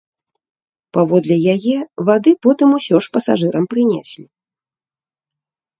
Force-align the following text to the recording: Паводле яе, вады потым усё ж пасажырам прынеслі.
Паводле 0.97 1.37
яе, 1.53 1.77
вады 2.09 2.31
потым 2.47 2.69
усё 2.81 2.95
ж 3.09 3.15
пасажырам 3.19 3.65
прынеслі. 3.77 4.25